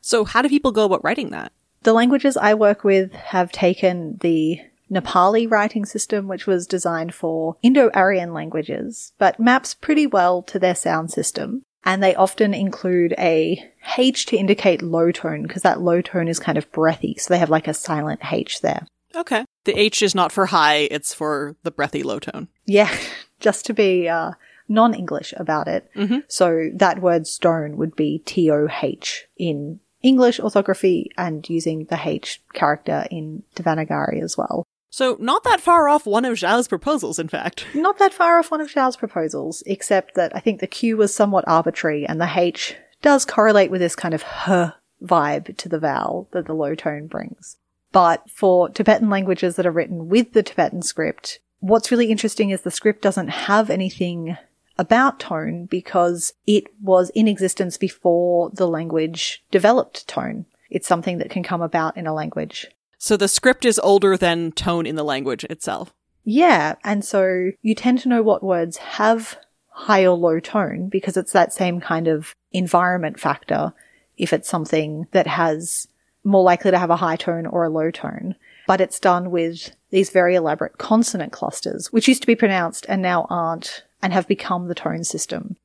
[0.00, 1.50] So how do people go about writing that?
[1.82, 7.56] The languages I work with have taken the Nepali writing system, which was designed for
[7.60, 11.64] Indo-Aryan languages, but maps pretty well to their sound system.
[11.84, 16.38] And they often include a H to indicate low tone, because that low tone is
[16.38, 17.16] kind of breathy.
[17.18, 18.86] So they have like a silent H there.
[19.16, 19.44] Okay.
[19.64, 22.46] The H is not for high, it's for the breathy low tone.
[22.64, 22.96] Yeah,
[23.40, 24.30] just to be uh,
[24.68, 25.88] non-English about it.
[25.94, 26.24] Mhm.
[26.28, 33.06] So that word stone would be T-O-H in English orthography and using the H character
[33.10, 34.64] in Devanagari as well.
[34.90, 37.66] So not that far off one of Zhao's proposals, in fact.
[37.74, 41.14] Not that far off one of Zhao's proposals, except that I think the Q was
[41.14, 45.78] somewhat arbitrary and the H does correlate with this kind of h vibe to the
[45.78, 47.58] vowel that the low tone brings.
[47.92, 52.62] But for Tibetan languages that are written with the Tibetan script, what's really interesting is
[52.62, 54.38] the script doesn't have anything
[54.78, 60.46] about tone because it was in existence before the language developed tone.
[60.70, 62.66] It's something that can come about in a language.
[62.98, 65.92] So the script is older than tone in the language itself.
[66.24, 71.16] Yeah, and so you tend to know what words have high or low tone because
[71.16, 73.72] it's that same kind of environment factor
[74.16, 75.86] if it's something that has
[76.24, 78.34] more likely to have a high tone or a low tone.
[78.66, 83.00] But it's done with these very elaborate consonant clusters, which used to be pronounced and
[83.00, 85.56] now aren't and have become the tone system.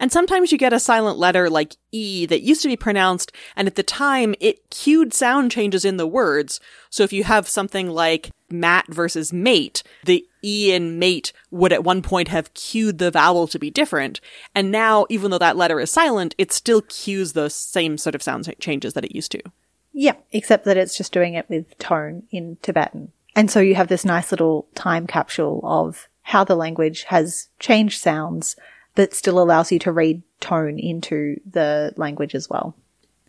[0.00, 3.66] And sometimes you get a silent letter like E that used to be pronounced, and
[3.66, 6.60] at the time it cued sound changes in the words.
[6.88, 11.82] So if you have something like mat versus mate, the E in mate would at
[11.82, 14.20] one point have cued the vowel to be different.
[14.54, 18.22] And now, even though that letter is silent, it still cues those same sort of
[18.22, 19.42] sound changes that it used to.
[19.92, 23.10] Yeah, except that it's just doing it with tone in Tibetan.
[23.34, 28.02] And so you have this nice little time capsule of how the language has changed
[28.02, 28.54] sounds,
[28.94, 32.76] but still allows you to read tone into the language as well.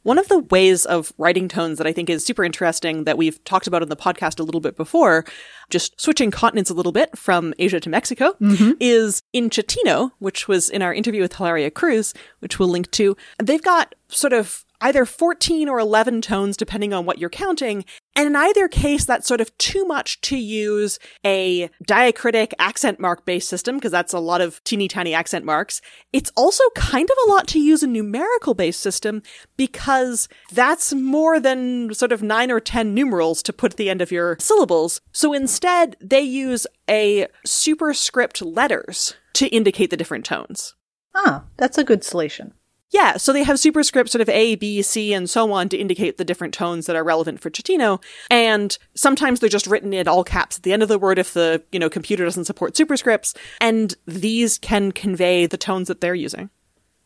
[0.04, 3.42] One of the ways of writing tones that I think is super interesting that we've
[3.46, 5.24] talked about in the podcast a little bit before,
[5.70, 8.72] just switching continents a little bit from Asia to Mexico, mm-hmm.
[8.82, 13.16] is in Chatino, which was in our interview with Hilaria Cruz, which we'll link to.
[13.42, 17.86] They've got sort of either 14 or 11 tones, depending on what you're counting.
[18.16, 23.26] And in either case, that's sort of too much to use a diacritic accent mark
[23.26, 25.82] based system, because that's a lot of teeny tiny accent marks.
[26.14, 29.22] It's also kind of a lot to use a numerical based system
[29.58, 34.02] because that's more than sort of nine or 10 numerals to put at the end
[34.02, 35.02] of your syllables.
[35.12, 40.76] So instead, they use a superscript letters to indicate the different tones.
[41.16, 42.54] Ah, that's a good solution.
[42.92, 46.18] Yeah, so they have superscripts sort of A, B, C, and so on to indicate
[46.18, 48.02] the different tones that are relevant for Chatino.
[48.32, 51.34] And sometimes they're just written in all caps at the end of the word if
[51.34, 53.38] the, you know, computer doesn't support superscripts.
[53.62, 56.50] And these can convey the tones that they're using.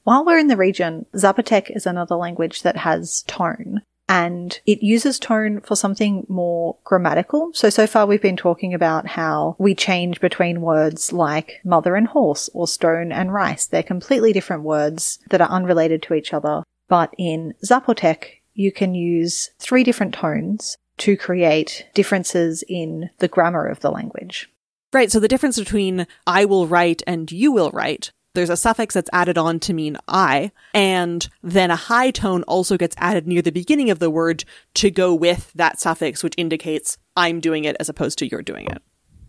[0.03, 3.81] While we're in the region, Zapotec is another language that has tone.
[4.09, 7.51] And it uses tone for something more grammatical.
[7.53, 12.07] So, so far we've been talking about how we change between words like mother and
[12.07, 13.65] horse or stone and rice.
[13.65, 16.63] They're completely different words that are unrelated to each other.
[16.89, 23.65] But in Zapotec, you can use three different tones to create differences in the grammar
[23.65, 24.49] of the language.
[24.91, 28.95] Right, so the difference between I will write and you will write, there's a suffix
[28.95, 33.41] that's added on to mean I, and then a high tone also gets added near
[33.41, 34.43] the beginning of the word
[34.75, 38.67] to go with that suffix, which indicates I'm doing it as opposed to you're doing
[38.67, 38.81] it.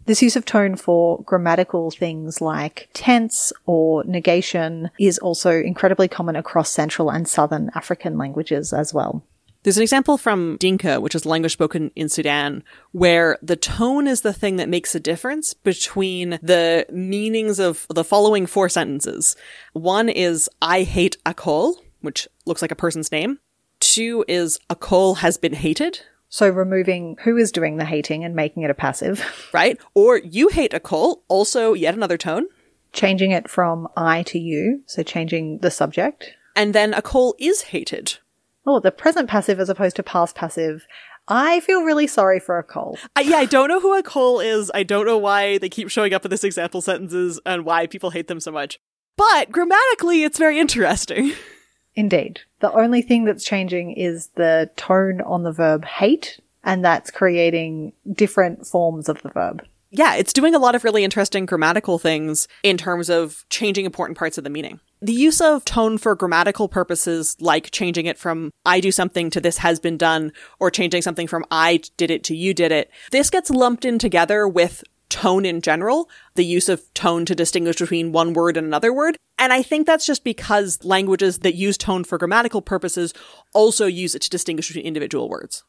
[0.06, 6.36] This use of tone for grammatical things like tense or negation is also incredibly common
[6.36, 9.24] across Central and Southern African languages as well.
[9.64, 14.20] There's an example from Dinka, which is language spoken in Sudan, where the tone is
[14.20, 19.36] the thing that makes a difference between the meanings of the following four sentences.
[19.72, 23.38] One is, I hate Akol, which looks like a person's name.
[23.80, 28.64] Two is Akol has been hated, So removing who is doing the hating and making
[28.64, 29.24] it a passive,
[29.54, 29.80] right?
[29.94, 32.48] Or you hate Akol, also yet another tone.
[32.92, 36.34] changing it from I to you, so changing the subject.
[36.54, 38.18] And then Akol is hated.
[38.66, 40.86] Oh, the present passive as opposed to past passive.
[41.26, 42.98] I feel really sorry for Akol.
[43.16, 44.70] I, yeah, I don't know who Akol is.
[44.74, 48.10] I don't know why they keep showing up in this example sentences and why people
[48.10, 48.78] hate them so much.
[49.16, 51.32] But grammatically, it's very interesting.
[51.94, 52.40] Indeed.
[52.60, 57.92] The only thing that's changing is the tone on the verb hate, and that's creating
[58.12, 59.64] different forms of the verb.
[59.90, 64.18] Yeah, it's doing a lot of really interesting grammatical things in terms of changing important
[64.18, 64.80] parts of the meaning.
[65.04, 69.40] The use of tone for grammatical purposes, like changing it from I do something to
[69.40, 72.90] this has been done, or changing something from I did it to you did it,
[73.12, 77.76] this gets lumped in together with tone in general, the use of tone to distinguish
[77.76, 79.18] between one word and another word.
[79.38, 83.12] And I think that's just because languages that use tone for grammatical purposes
[83.52, 85.64] also use it to distinguish between individual words.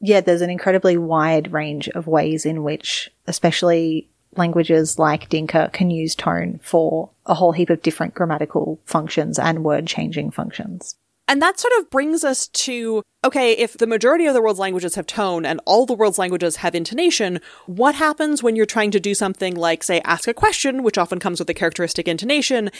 [0.00, 5.90] Yeah, there's an incredibly wide range of ways in which, especially languages like Dinka, can
[5.90, 10.96] use tone for a whole heap of different grammatical functions and word changing functions.
[11.28, 14.94] And that sort of brings us to okay, if the majority of the world's languages
[14.94, 19.00] have tone and all the world's languages have intonation, what happens when you're trying to
[19.00, 22.70] do something like, say, ask a question, which often comes with a characteristic intonation,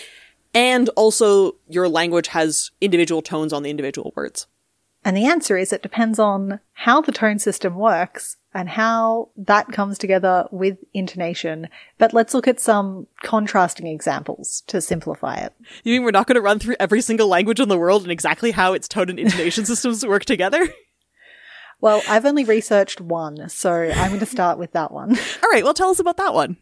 [0.54, 4.46] and also your language has individual tones on the individual words?
[5.04, 9.68] And the answer is it depends on how the tone system works and how that
[9.68, 11.68] comes together with intonation.
[11.98, 15.52] But let's look at some contrasting examples to simplify it.
[15.84, 18.10] You mean we're not going to run through every single language in the world and
[18.10, 20.68] exactly how its tone and intonation systems work together?
[21.80, 25.16] Well, I've only researched one, so I'm going to start with that one.
[25.42, 26.56] All right, well, tell us about that one.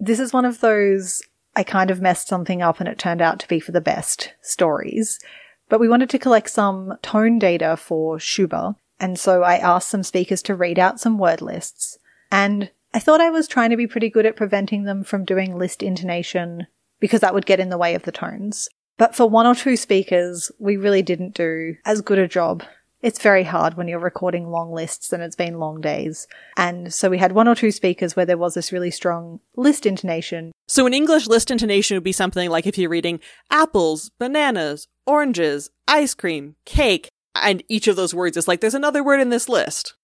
[0.00, 1.22] This is one of those
[1.54, 4.32] I kind of messed something up and it turned out to be for the best
[4.42, 5.20] stories.
[5.68, 10.02] But we wanted to collect some tone data for Syuba, and so I asked some
[10.02, 11.98] speakers to read out some word lists.
[12.30, 15.58] And I thought I was trying to be pretty good at preventing them from doing
[15.58, 16.66] list intonation
[16.98, 18.68] because that would get in the way of the tones.
[18.96, 22.62] But for one or two speakers, we really didn't do as good a job.
[23.02, 26.26] It's very hard when you're recording long lists and it's been long days.
[26.56, 29.84] And so we had one or two speakers where there was this really strong list
[29.84, 30.52] intonation.
[30.66, 35.70] So an English list intonation would be something like if you're reading apples, bananas, oranges,
[35.86, 37.10] ice cream, cake,
[37.42, 39.94] and each of those words is like there's another word in this list.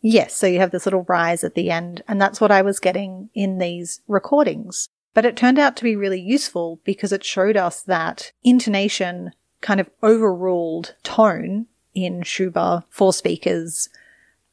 [0.00, 2.78] Yes, so you have this little rise at the end, and that's what I was
[2.78, 4.88] getting in these recordings.
[5.14, 9.80] But it turned out to be really useful because it showed us that intonation kind
[9.80, 13.88] of overruled tone in Syuba for speakers.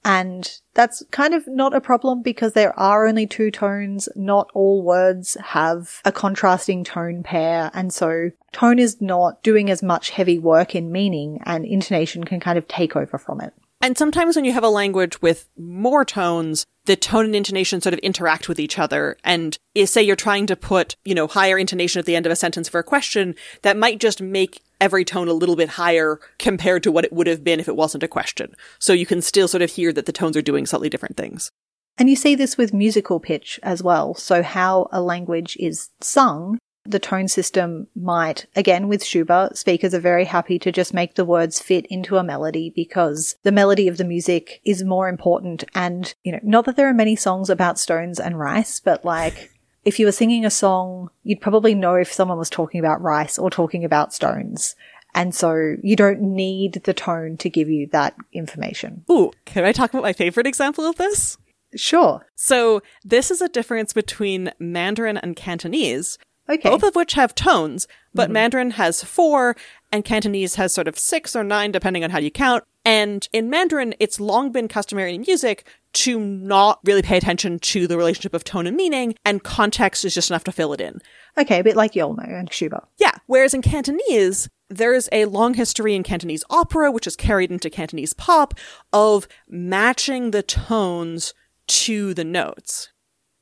[0.06, 4.10] And that's kind of not a problem because there are only two tones.
[4.16, 7.72] Not all words have a contrasting tone pair.
[7.74, 12.40] And so tone is not doing as much heavy work in meaning and intonation can
[12.40, 13.54] kind of take over from it.
[13.84, 17.92] And sometimes when you have a language with more tones, the tone and intonation sort
[17.92, 19.18] of interact with each other.
[19.26, 22.38] And say you're trying to put, you know, higher intonation at the end of a
[22.38, 26.82] sentence for a question, that might just make every tone a little bit higher compared
[26.84, 28.56] to what it would have been if it wasn't a question.
[28.80, 31.52] So you can still sort of hear that the tones are doing slightly different things.
[31.98, 34.16] And you see this with musical pitch as well.
[34.16, 40.00] So how a language is sung, the tone system might, again with Syuba, speakers are
[40.00, 43.98] very happy to just make the words fit into a melody because the melody of
[43.98, 45.64] the music is more important.
[45.74, 49.52] And, you know, not that there are many songs about stones and rice, but like,
[49.86, 53.38] if you were singing a song, you'd probably know if someone was talking about rice
[53.38, 54.76] or talking about stones.
[55.16, 59.06] And so you don't need the tone to give you that information.
[59.12, 61.38] Ooh, can I talk about my favorite example of this?
[61.76, 62.26] Sure.
[62.36, 66.18] So this is a difference between Mandarin and Cantonese,
[66.50, 66.70] Okay.
[66.70, 68.34] both of which have tones, but mm-hmm.
[68.34, 69.56] Mandarin has four
[69.92, 72.64] and Cantonese has sort of six or nine, depending on how you count.
[72.84, 77.88] And in Mandarin, it's long been customary in music to not really pay attention to
[77.88, 81.00] the relationship of tone and meaning, and context is just enough to fill it in.
[81.38, 82.86] Okay, a bit like Yolmo and Syuba.
[82.98, 83.12] Yeah.
[83.28, 87.70] Whereas in Cantonese, there is a long history in Cantonese opera, which is carried into
[87.70, 88.56] Cantonese pop,
[88.92, 91.34] of matching the tones
[91.68, 92.90] to the notes.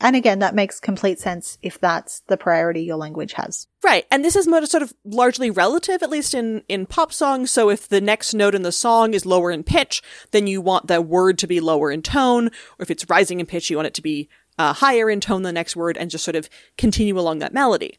[0.02, 3.68] And again, that makes complete sense if that's the priority your language has.
[3.84, 4.04] Right.
[4.10, 7.52] And this is sort of largely relative, at least in, in pop songs.
[7.52, 10.88] So if the next note in the song is lower in pitch, then you want
[10.88, 12.48] the word to be lower in tone.
[12.48, 14.28] Or if it's rising in pitch, you want it to be
[14.58, 17.54] uh, higher in tone than the next word and just sort of continue along that
[17.54, 17.98] melody.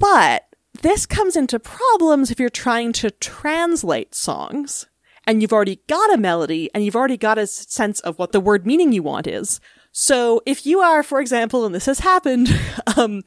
[0.00, 0.44] But
[0.82, 4.86] this comes into problems if you're trying to translate songs
[5.24, 8.40] and you've already got a melody and you've already got a sense of what the
[8.40, 9.60] word meaning you want is.
[10.00, 12.48] So if you are, for example, and this has happened,
[12.96, 13.24] um,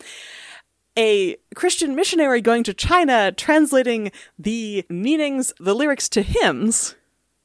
[0.98, 4.10] a Christian missionary going to China translating
[4.40, 6.96] the meanings, the lyrics to hymns.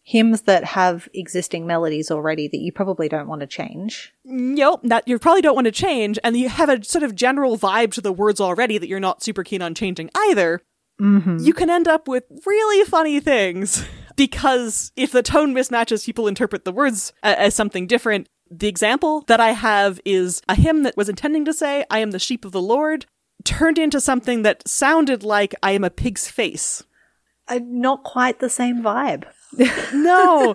[0.04, 4.14] Hymns that have existing melodies already that you probably don't want to change.
[4.24, 7.58] Nope, that you probably don't want to change, and you have a sort of general
[7.58, 10.62] vibe to the words already that you're not super keen on changing either.
[11.00, 11.38] Mm-hmm.
[11.40, 13.84] You can end up with really funny things.
[14.16, 18.28] Because if the tone mismatches, people interpret the words as something different.
[18.50, 22.12] The example that I have is a hymn that was intending to say, I am
[22.12, 23.06] the sheep of the Lord,
[23.44, 26.82] turned into something that sounded like I am a pig's face.
[27.48, 29.24] Uh, not quite the same vibe.
[29.94, 30.54] no,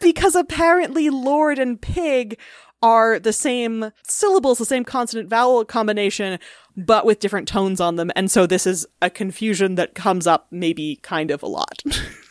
[0.00, 2.38] because apparently Lord and pig
[2.82, 6.38] are the same syllables, the same consonant vowel combination,
[6.76, 8.10] but with different tones on them.
[8.16, 11.82] And so this is a confusion that comes up maybe kind of a lot.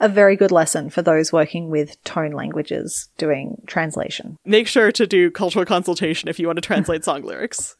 [0.00, 4.36] a very good lesson for those working with tone languages doing translation.
[4.44, 7.76] Make sure to do cultural consultation if you want to translate song lyrics.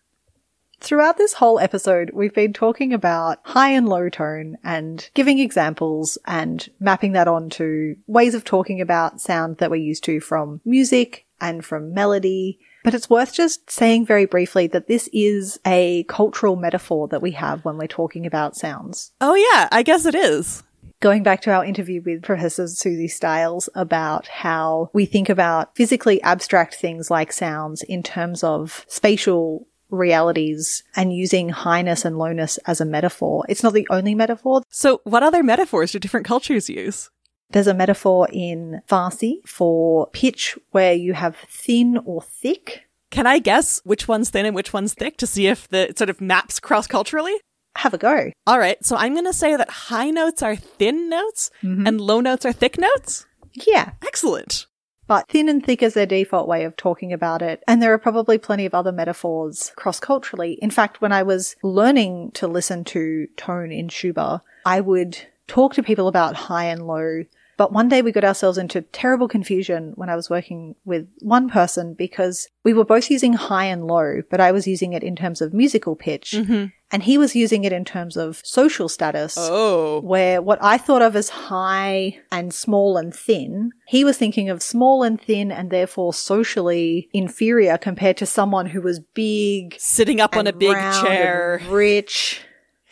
[0.80, 6.16] Throughout this whole episode, we've been talking about high and low tone and giving examples
[6.26, 11.26] and mapping that onto ways of talking about sound that we're used to from music
[11.38, 12.58] and from melody.
[12.82, 17.32] But it's worth just saying very briefly that this is a cultural metaphor that we
[17.32, 19.12] have when we're talking about sounds.
[19.20, 20.62] Oh yeah, I guess it is
[21.00, 26.22] going back to our interview with Professor Suzy Styles about how we think about physically
[26.22, 32.80] abstract things like sounds in terms of spatial realities and using highness and lowness as
[32.80, 33.44] a metaphor.
[33.48, 34.62] It's not the only metaphor.
[34.68, 37.10] So what other metaphors do different cultures use?
[37.50, 42.84] There's a metaphor in Farsi for pitch where you have thin or thick.
[43.10, 46.10] Can I guess which one's thin and which one's thick to see if the sort
[46.10, 47.34] of maps cross culturally?
[47.76, 48.30] Have a go.
[48.46, 48.84] All right.
[48.84, 51.86] So I'm going to say that high notes are thin notes mm-hmm.
[51.86, 53.26] and low notes are thick notes.
[53.52, 53.92] Yeah.
[54.02, 54.66] Excellent.
[55.06, 57.64] But thin and thick is their default way of talking about it.
[57.66, 60.52] And there are probably plenty of other metaphors cross culturally.
[60.62, 65.18] In fact, when I was learning to listen to tone in Syuba, I would
[65.48, 67.24] talk to people about high and low
[67.60, 71.50] but one day we got ourselves into terrible confusion when I was working with one
[71.50, 75.14] person because we were both using high and low, but I was using it in
[75.14, 76.30] terms of musical pitch.
[76.30, 76.68] Mm-hmm.
[76.90, 79.36] And he was using it in terms of social status.
[79.38, 80.00] Oh.
[80.00, 84.62] Where what I thought of as high and small and thin, he was thinking of
[84.62, 89.76] small and thin and therefore socially inferior compared to someone who was big.
[89.78, 91.60] Sitting up on a big chair.
[91.68, 92.40] Rich.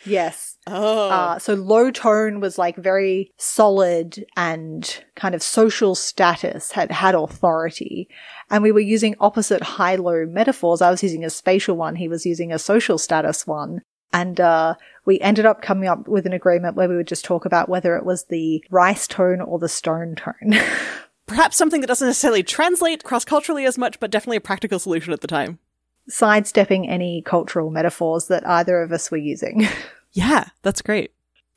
[0.05, 0.48] Yes.
[0.71, 1.09] Oh.
[1.09, 7.15] Uh, so low tone was like very solid and kind of social status had had
[7.15, 8.07] authority.
[8.49, 10.81] And we were using opposite high low metaphors.
[10.81, 11.95] I was using a spatial one.
[11.95, 13.81] He was using a social status one.
[14.11, 17.45] And, uh, we ended up coming up with an agreement where we would just talk
[17.45, 20.59] about whether it was the rice tone or the stone tone.
[21.25, 25.13] Perhaps something that doesn't necessarily translate cross culturally as much, but definitely a practical solution
[25.13, 25.59] at the time.
[26.07, 29.67] Sidestepping any cultural metaphors that either of us were using.
[30.11, 31.11] Yeah, that's great.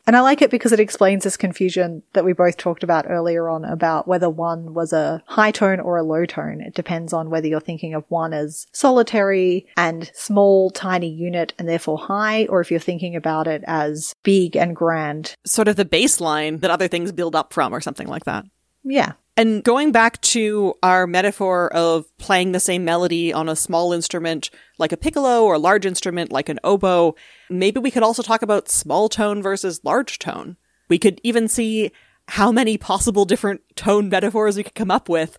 [0.05, 3.49] And I like it because it explains this confusion that we both talked about earlier
[3.49, 6.61] on about whether one was a high tone or a low tone.
[6.61, 11.69] It depends on whether you're thinking of one as solitary and small, tiny unit and
[11.69, 15.37] therefore high, or if you're thinking about it as big and grand.
[15.47, 18.45] Sort of the baseline that other things build up from or something like that.
[18.83, 19.13] Yeah.
[19.37, 24.51] And going back to our metaphor of playing the same melody on a small instrument
[24.79, 27.15] like a piccolo or a large instrument like an oboe,
[27.49, 30.57] maybe we could also talk about small tone versus large tone.
[30.91, 31.93] We could even see
[32.29, 35.39] how many possible different tone metaphors we could come up with.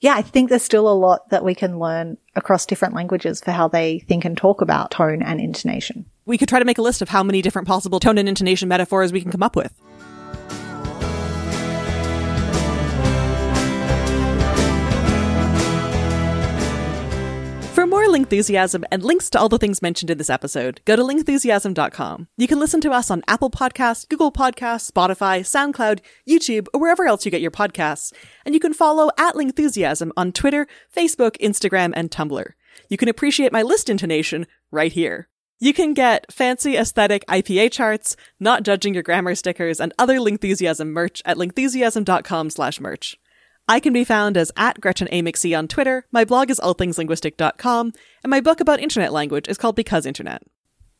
[0.00, 3.52] Yeah, I think there's still a lot that we can learn across different languages for
[3.52, 6.06] how they think and talk about tone and intonation.
[6.26, 8.68] We could try to make a list of how many different possible tone and intonation
[8.68, 9.72] metaphors we can come up with.
[17.94, 22.26] More Lingthusiasm and links to all the things mentioned in this episode, go to lingthusiasm.com.
[22.36, 27.06] You can listen to us on Apple Podcasts, Google Podcasts, Spotify, SoundCloud, YouTube, or wherever
[27.06, 28.12] else you get your podcasts.
[28.44, 32.44] And you can follow at Lingthusiasm on Twitter, Facebook, Instagram, and Tumblr.
[32.88, 35.28] You can appreciate my list intonation right here.
[35.60, 40.88] You can get fancy aesthetic IPA charts, not judging your grammar stickers, and other Lingthusiasm
[40.88, 43.16] merch at lingthusiasm.com slash merch.
[43.66, 45.22] I can be found as at Gretchen A.
[45.22, 47.92] McC on Twitter, my blog is allthingslinguistic.com,
[48.22, 50.42] and my book about internet language is called Because Internet.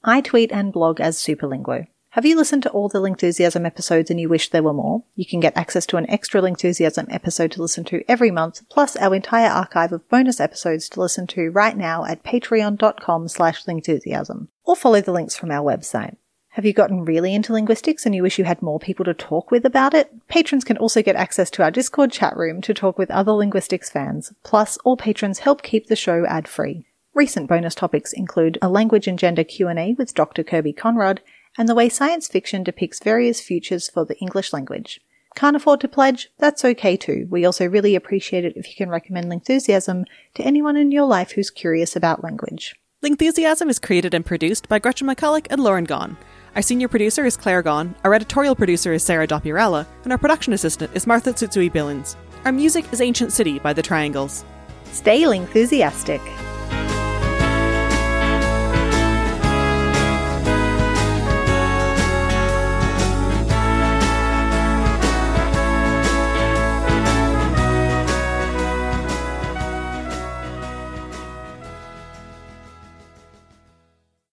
[0.03, 1.87] I tweet and blog as Superlinguo.
[2.11, 5.03] Have you listened to all the Lingthusiasm episodes and you wish there were more?
[5.15, 8.97] You can get access to an extra Lingthusiasm episode to listen to every month, plus
[8.97, 14.49] our entire archive of bonus episodes to listen to right now at patreon.com slash lingthusiasm.
[14.65, 16.17] Or follow the links from our website.
[16.55, 19.51] Have you gotten really into linguistics and you wish you had more people to talk
[19.51, 20.13] with about it?
[20.29, 23.91] Patrons can also get access to our Discord chat room to talk with other linguistics
[23.91, 24.33] fans.
[24.45, 26.87] Plus, all patrons help keep the show ad free.
[27.13, 30.45] Recent bonus topics include a language and gender Q&A with Dr.
[30.45, 31.19] Kirby Conrod
[31.59, 35.01] and the way science fiction depicts various futures for the English language.
[35.35, 36.31] Can't afford to pledge?
[36.39, 37.27] That's okay too.
[37.29, 41.33] We also really appreciate it if you can recommend Lingthusiasm to anyone in your life
[41.33, 42.77] who's curious about language.
[43.03, 46.17] Lingthusiasm is created and produced by Gretchen McCulloch and Lauren Gawne.
[46.55, 50.53] Our senior producer is Claire Gawne, our editorial producer is Sarah Dopierala, and our production
[50.53, 52.15] assistant is Martha Tsutsui Billins.
[52.45, 54.45] Our music is Ancient City by The Triangles.
[54.93, 56.21] Stay enthusiastic.